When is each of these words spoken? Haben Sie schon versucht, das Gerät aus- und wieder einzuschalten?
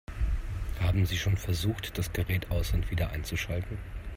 Haben 0.79 1.05
Sie 1.05 1.15
schon 1.19 1.37
versucht, 1.37 1.95
das 1.99 2.11
Gerät 2.11 2.49
aus- 2.49 2.73
und 2.73 2.89
wieder 2.89 3.11
einzuschalten? 3.11 3.77